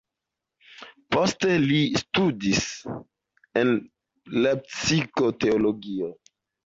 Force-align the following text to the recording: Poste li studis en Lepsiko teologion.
Poste 1.15 1.57
li 1.65 1.81
studis 2.01 2.63
en 3.63 3.77
Lepsiko 4.47 5.33
teologion. 5.45 6.17